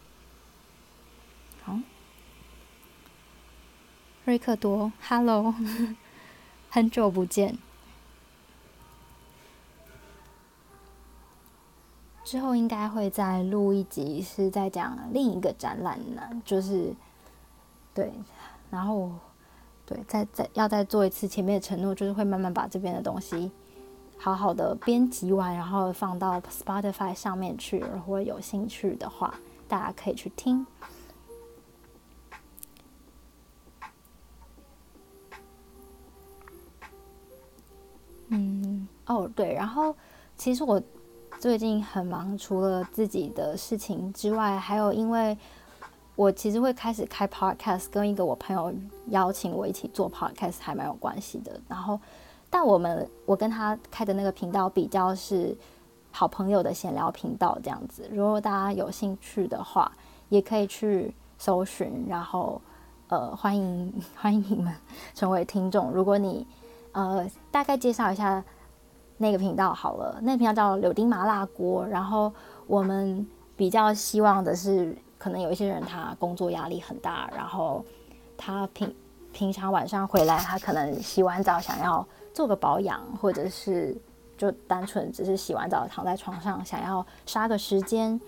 [4.27, 5.55] 瑞克多，Hello，
[6.69, 7.57] 很久不见。
[12.25, 16.93] 之后应该会再录一集，是在讲另一个展览呢，就是
[17.95, 18.13] 对，
[18.69, 19.13] 然后
[19.87, 23.53] 对，再再要再做一次前面的承诺，就是会慢慢把这边的东西
[24.19, 27.79] 好好的编辑完，然后放到 Spotify 上面去。
[27.79, 30.67] 如果有兴趣的话，大家可以去听。
[38.29, 39.95] 嗯，哦对，然后
[40.37, 40.83] 其实我。
[41.39, 45.37] 最近很忙，除了自己的事情之外，还有因为
[46.15, 48.73] 我其实会开始开 podcast，跟一个我朋友
[49.09, 51.61] 邀请我一起做 podcast，还蛮有关系的。
[51.69, 52.01] 然后，
[52.49, 55.55] 但我们我跟他开的那个频道比较是
[56.11, 58.09] 好朋友的闲聊频道这样子。
[58.11, 59.93] 如果大家有兴趣的话，
[60.31, 62.59] 也可以去搜寻，然后
[63.09, 64.75] 呃欢迎 欢迎你们
[65.15, 65.91] 成为听众。
[65.91, 66.47] 如果你
[66.93, 68.45] 呃大概介绍一下。
[69.19, 71.87] 那个频道好了，那个频道叫柳丁麻辣锅。
[71.87, 72.31] 然后
[72.67, 77.83] 我们比较希望的是，可能有一些人他工作压力很大，然后
[78.37, 78.95] 他平
[79.33, 83.97] 平常晚上回来，他可能洗完澡想要做个保养，或者是
[84.37, 88.21] 就单纯只是洗完澡躺在床上想要杀个时间，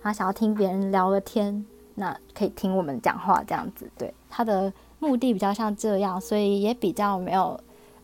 [0.00, 1.66] 他想要听别人聊个天，
[1.96, 3.90] 那可以听我们讲话这样子。
[3.98, 7.60] 对，他的目的比较像这样，所以也比较没有，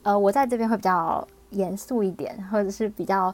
[0.07, 1.27] 呃，我在这边会比较。
[1.51, 3.33] 严肃一点，或者是比较，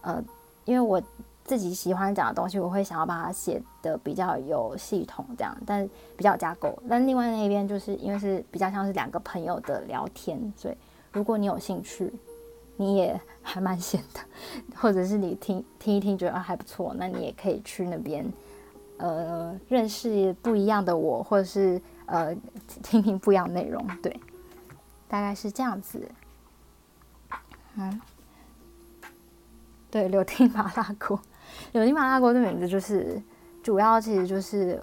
[0.00, 0.22] 呃，
[0.64, 1.02] 因为我
[1.44, 6.72] 自己喜欢讲的东西，我会想要把它写的比较有系统，这样，但比较有架构。
[6.88, 10.74] 但另外那一边就是因为是比较像是两个朋友的聊天，所以
[11.12, 12.10] 如果你有兴趣，
[12.76, 14.20] 你也 还蛮闲的，
[14.76, 18.24] 或者是你听听一听觉得还不错，那你也可以去那边，
[18.98, 22.32] 呃，认识不一样的我，或者是呃，
[22.84, 24.18] 听听不一样内容，对，
[25.08, 26.10] 大概是这样子。
[27.76, 28.00] 嗯，
[29.90, 31.20] 对，柳丁麻辣锅，
[31.72, 33.22] 柳丁麻辣锅的名字就是
[33.62, 34.80] 主要，其实就是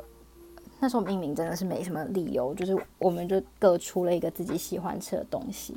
[0.79, 5.75] 那时候命名真的是没什么理由，就是我们就各出了一个自己喜欢吃的东西，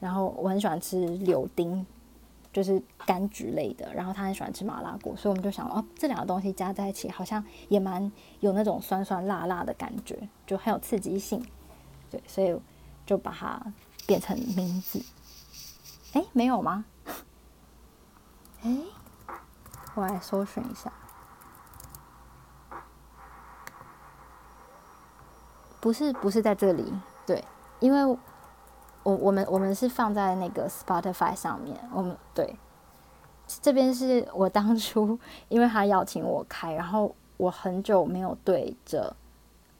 [0.00, 1.86] 然后我很喜欢吃柳丁，
[2.50, 11.44] 就是柑橘类的，然后他很喜欢吃麻辣锅，所以我们就想哦，这两个东西加在一起好像也蛮有那种酸酸辣辣的感觉，就很有刺激性，
[12.10, 12.58] 对，所以
[13.04, 13.60] 就把它
[14.06, 15.02] 变成名字。
[16.12, 16.84] 哎，没有吗？
[18.62, 18.76] 哎，
[19.94, 20.92] 我来搜寻一下。
[25.80, 26.92] 不是，不是在这里。
[27.26, 27.44] 对，
[27.80, 28.04] 因为
[29.02, 31.76] 我我们我们是放在那个 Spotify 上面。
[31.92, 32.56] 我们对，
[33.46, 39.16] 这边是我当初 因为他邀请我开，然后我很久没有对着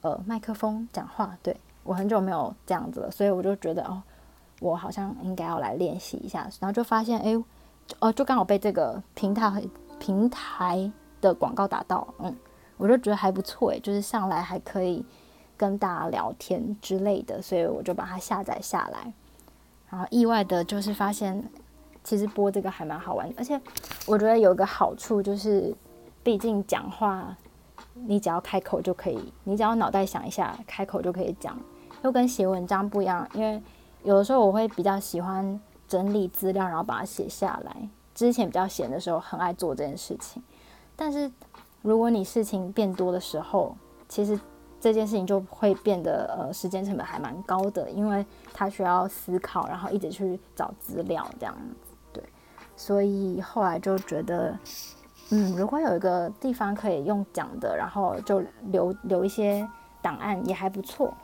[0.01, 4.03] 呃麦克风讲话，对，我很久没有这样子了，所以我就觉得哦。
[4.61, 7.35] 我好像应该要来练习一下，然后就发现，哎，
[7.99, 9.61] 哦，就刚好被这个平台
[9.99, 10.89] 平台
[11.21, 12.33] 的广告打到，嗯，
[12.77, 15.05] 我就觉得还不错，哎，就是上来还可以
[15.57, 19.13] 跟大家聊天之类的，所以我就把它下载下来。
[19.91, 21.51] 然后意外的就是发现，
[22.05, 23.61] 其实播这个还蛮好玩，而且
[24.07, 25.75] 我觉得有个好处就是，
[26.23, 27.37] 毕竟讲话
[27.95, 31.59] 你只要开口就可以，你只要脑袋想一下，开口就可以讲，
[32.03, 33.63] 又跟写文章不一样，因为。
[34.05, 37.89] 有的时候我会比较喜欢整理资料，然后把它写下来。
[38.13, 40.43] 之前比较闲的时候，很爱做这件事情。
[40.97, 41.31] 但是
[41.83, 43.77] 如果你事情变多的时候，
[44.09, 44.37] 其实
[44.81, 51.97] 这件事情就会变得呃时间成本还蛮高的，因为它需要思考，然后一直去找资料这样子。
[52.13, 52.25] 对，
[52.77, 54.59] 所以后来就觉得，
[55.31, 59.65] 嗯，如果有一个地方可以用讲的，然后就留留一些
[60.03, 61.15] 档案也还不错，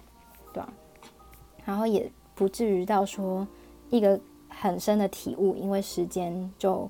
[1.68, 2.10] 然后也。
[2.38, 3.44] 不至于到说
[3.90, 4.16] 一个
[4.48, 6.88] 很深的体悟，因为时间就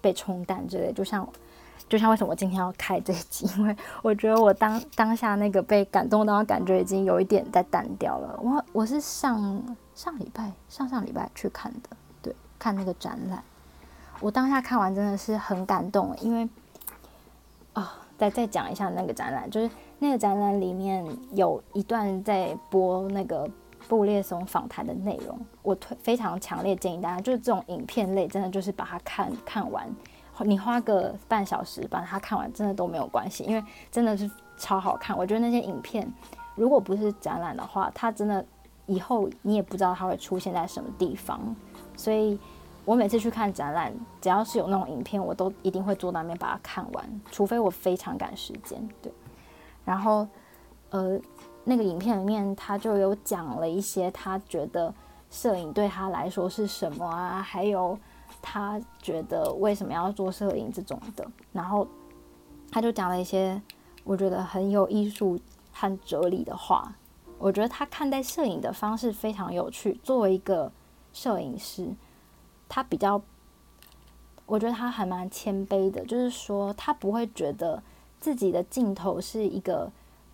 [0.00, 0.92] 被冲淡之类。
[0.92, 1.24] 就像
[1.88, 8.36] 就像为什么我今天要开这一集，因为我觉得我当当下那个被感动到的感觉已经有一点在淡掉了。
[8.42, 9.62] 我我是上
[9.94, 13.40] 上礼拜上上礼拜去看的，对，看那个展览。
[14.18, 16.42] 我当下看完真的是很感动，因为
[17.74, 17.88] 啊、哦，
[18.18, 23.48] 再再讲一下那个展览，就是那个展览里面有一段在播那个。
[23.88, 29.88] 布列松访谈的内容，我推非常强烈建议大家，就是这种影片类，真的就是把它看看完，
[30.40, 35.16] 你花个半小时把它看完，真的都没有关系，因为真的是超好看。
[35.16, 36.10] 我觉得那些影片，
[36.54, 38.44] 如果不是展览的话，它真的
[38.86, 41.54] 以后你也不知道它会出现在什么地方。
[41.96, 42.38] 所以
[42.84, 48.88] 我每次去看展览，只要是有那种影片，我都一定会坐那边把它看完，除非我非常赶时间。
[49.02, 49.12] 对，
[49.84, 50.26] 然后
[50.90, 51.20] 呃。
[51.64, 54.92] 那个影片里面，他就有讲了一些他觉得
[55.30, 57.96] 摄影对他来说是什么啊，还有
[58.42, 61.24] 他觉得为什么要做摄影这种的。
[61.52, 61.86] 然后
[62.72, 63.62] 他就讲了一些
[64.02, 65.38] 我觉得很有艺术
[65.72, 66.92] 和哲理的话。
[67.38, 70.00] 我觉得他看待摄影的方式非常有趣。
[70.02, 70.72] 作为一个
[71.12, 71.94] 摄影师，
[72.68, 73.22] 他比较，
[74.46, 77.80] 我觉得他还蛮谦卑的，就是说他不会觉得
[78.18, 79.92] 自己的镜头是一个。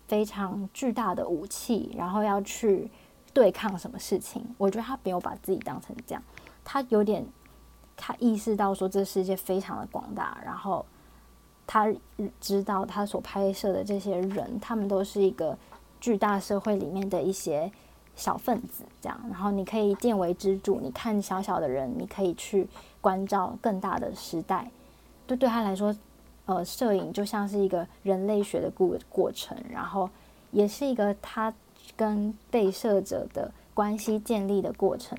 [0.09, 2.89] 非常巨大的武器，然后要去
[3.31, 4.43] 对抗什么事情？
[4.57, 6.23] 我觉得他没有把自己当成这样，
[6.65, 7.23] 他有点
[7.95, 10.83] 他意识到说这世界非常的广大，然后
[11.67, 11.93] 他
[12.41, 15.55] 知道他所拍摄的这些人，他们都是一个
[16.01, 17.71] 巨大社会里面的一些
[18.15, 19.21] 小分子，这样。
[19.29, 22.67] 然后你可以见微知著，你看小小的人，你可以去
[22.99, 24.71] 关照更大的时代。
[25.27, 25.95] 对，对他来说。
[26.49, 30.09] 呃，摄影就像是一个人类学的过过程，然后
[30.49, 31.53] 也是一个他
[31.95, 35.15] 跟被摄者的关系建立的过程。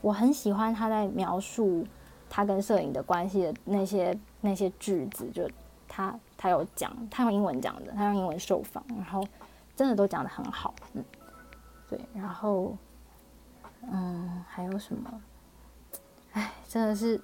[0.00, 1.84] 我很喜欢他在描述
[2.30, 5.50] 他跟摄影的关系的那些那些句子，就
[5.88, 9.26] 他他有讲，他用英文讲的，他用英文受访，然后
[9.74, 11.04] 真的都讲得很好，嗯，
[11.90, 12.76] 对，然后
[13.90, 15.20] 嗯，还有什么？
[16.34, 17.20] 哎，真的是。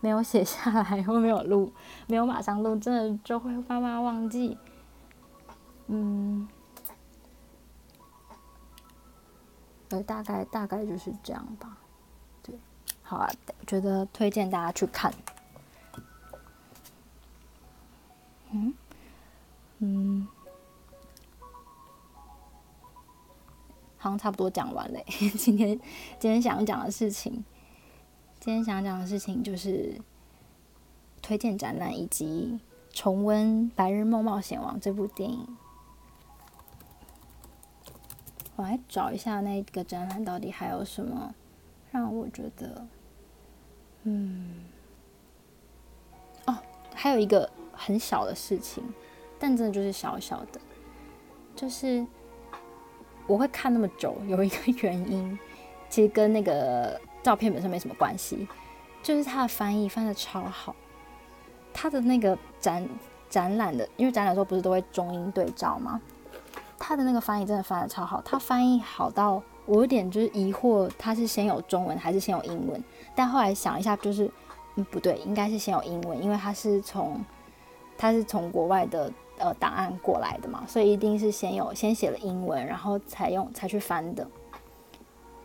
[0.00, 1.72] 没有写下来，或没有录，
[2.06, 4.56] 没有马上录，真的就会慢慢忘记。
[5.88, 6.48] 嗯，
[9.90, 11.76] 呃，大概大概就是这样吧。
[12.42, 12.58] 对，
[13.02, 13.28] 好啊，
[13.66, 15.12] 觉得推荐大家去看。
[18.52, 18.74] 嗯
[19.80, 20.26] 嗯，
[23.98, 25.00] 好像差不多讲完了。
[25.36, 25.78] 今天
[26.18, 27.44] 今天想讲的事情。
[28.40, 30.00] 今天想讲的事情就是
[31.20, 32.58] 推荐展览以及
[32.90, 35.46] 重温《白日梦冒险王》这部电影。
[38.56, 41.34] 我来找一下那个展览到底还有什么
[41.90, 42.86] 让我觉得，
[44.04, 44.64] 嗯，
[46.46, 46.56] 哦，
[46.94, 48.82] 还有一个很小的事情，
[49.38, 50.58] 但真的就是小小的，
[51.54, 52.06] 就是
[53.26, 55.38] 我会看那么久，有一个原因，
[55.90, 56.98] 其实跟那个。
[57.22, 58.48] 照片本身没什么关系，
[59.02, 60.74] 就是他的翻译翻的超好。
[61.72, 62.88] 他的那个展
[63.28, 66.00] 展览的，因为展览的时候不是都会中英对照吗？
[66.78, 72.82] 他的那个翻译真的翻的超好，他翻译好到我有点就是疑惑，他是先有中文还是先有英文？
[73.14, 74.28] 但后来想一下，就是
[74.74, 77.24] 嗯不对，应该是先有英文，因为他是从
[77.96, 84.26] 他是从国外的呃档案过来的嘛，所以一定是先有先写了英文，然后才用才去翻的。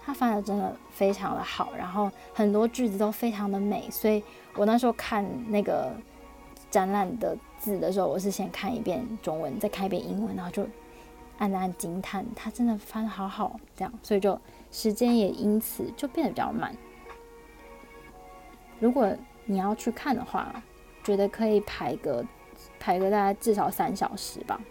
[0.05, 4.23] 他翻的真的非常的好，然后很多句子都非常的美，所以
[4.55, 5.91] 我那时候看那个
[6.69, 10.67] 展览的字的时候，我是先看一遍中文，再看一遍英文，然后就
[11.39, 14.39] 暗暗惊叹，他真的翻的好好，这样，所以就
[14.71, 16.75] 时间也因此就变得比较慢。
[18.79, 19.11] 如果
[19.45, 20.61] 你要去看的话，
[21.03, 22.23] 觉得可以排个
[22.79, 24.61] 排个大概至少三小时吧，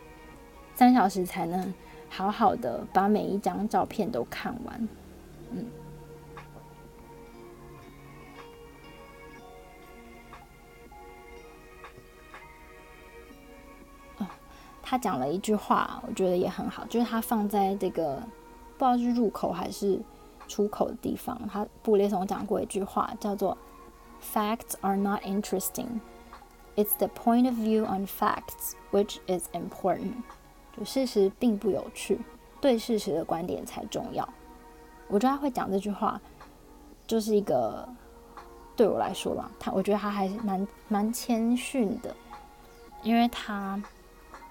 [0.75, 1.75] 三小时才能
[2.09, 4.89] 好好的把每一张照片都看完。
[5.53, 5.67] 嗯，
[14.19, 14.27] 哦，
[14.83, 18.23] 他讲了一句话，我觉得也很好，就是他放在这个
[18.77, 20.01] 不知道是入口还是
[20.49, 21.41] 出口的地方。
[21.49, 23.57] 他布列松讲过一句话，叫做
[24.21, 26.01] “Facts are not interesting.
[26.77, 30.15] It's the point of view on facts which is important.”
[30.77, 32.19] 就事实并不有趣，
[32.61, 34.29] 对事实的观点才重要。
[35.09, 36.21] 我觉得他会讲这句话，
[37.07, 37.89] 就是一个
[38.75, 42.15] 对我来说吧，他我觉得他还蛮蛮谦逊的，
[43.03, 43.81] 因为他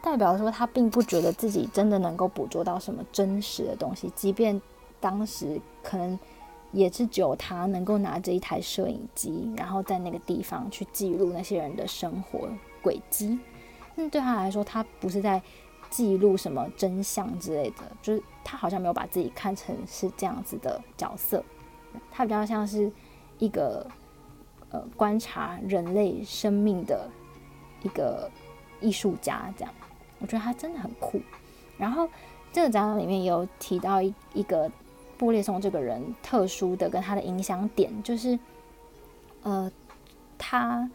[0.02, 4.62] 代表说他并不觉得自己真的能够捕捉到什么真实的东西，即便
[5.00, 6.18] 当时可能
[6.72, 12.48] 也是只有他能够拿着一台摄影机，然后在那个地方去记录那些人的生活
[12.82, 13.40] 轨迹。
[13.96, 15.42] 那对他来说，他不是在。
[15.94, 21.44] 记录什么真相之类的，就是他好像没有把自己看成是这样子的角色，
[22.12, 22.92] 他比较像是
[23.38, 23.86] 一个
[24.72, 27.08] 呃观察人类生命的
[27.84, 28.28] 一个
[28.82, 29.72] 艺术家这样。
[30.18, 31.22] 我觉得他真的很酷。
[31.78, 32.10] 然后
[32.52, 34.72] 这个展览里面有提到一一个
[35.16, 38.40] 布列松这个人特殊的跟他的影响点，就是
[39.44, 39.72] 呃，
[40.40, 40.90] 他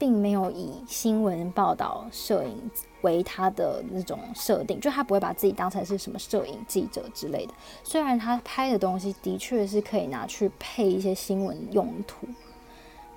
[0.00, 2.70] 并没有以新闻报道摄影
[3.02, 7.52] 为他的那种设定，就他不会把自己当成是什么摄影记者之类的。
[7.84, 12.26] 虽然他拍的东西的确是可以拿去配一些新闻用途，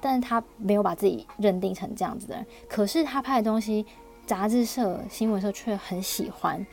[0.02, 2.46] 但他没有把自己认定成这样子的人。
[2.68, 3.86] 可是他拍的东西，
[4.28, 6.68] 杂志社、新闻社却很喜欢。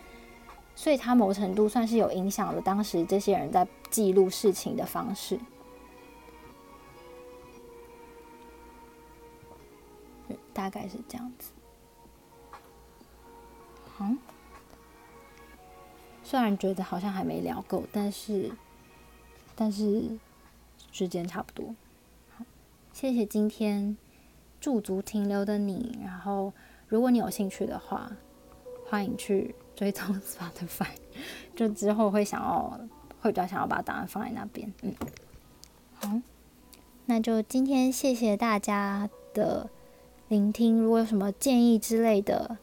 [0.75, 5.39] 所以，他某程度算是有影响了当时这些人在记录事情的方式。
[10.61, 11.53] 大概是这样子。
[13.99, 14.19] 嗯，
[16.23, 18.53] 虽然觉得好像还没聊够，但是，
[19.57, 20.19] 但是
[20.93, 21.75] 时间差不多。
[22.93, 23.97] 谢谢今天
[24.61, 25.99] 驻足停留的你。
[26.05, 26.53] 然后，
[26.89, 28.13] 如果你有兴趣的话，
[28.87, 29.55] 欢迎去。
[29.75, 30.91] 追踪 Spotify，
[31.57, 32.79] 就之后会想要，
[33.23, 34.71] 会比较想要把档案放在那边。
[34.83, 34.95] 嗯，
[35.95, 36.21] 好，
[37.07, 39.71] 那就今天谢谢大家的
[40.31, 40.81] 聆听。
[40.81, 42.57] 如果有什么建议之类的，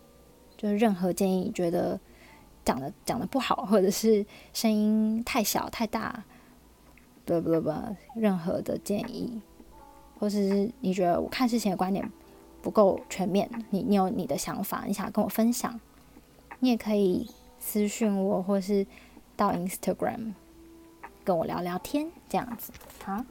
[0.56, 2.00] 就是任何建议，觉得
[2.64, 6.24] 讲的讲的不好，或者是声音太小太大，
[7.26, 7.72] 不不不，
[8.16, 9.42] 任何的建议，
[10.18, 12.10] 或者是你觉得我看事情的观点
[12.62, 15.78] 不够全面，你你有你的想法，你想跟我分享。
[16.60, 18.88] 你也可以私讯我，或是
[19.36, 20.34] 到 Instagram
[21.26, 22.72] 跟我聊聊天，这样子。
[23.04, 23.26] 好，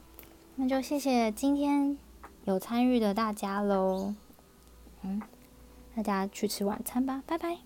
[0.57, 1.97] 那就谢谢今天
[2.45, 4.13] 有参与的大家喽。
[5.03, 5.21] 嗯，
[5.95, 7.57] 大家去吃晚餐吧，拜拜。